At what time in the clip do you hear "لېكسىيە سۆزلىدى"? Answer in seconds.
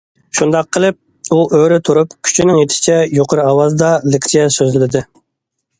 4.11-5.07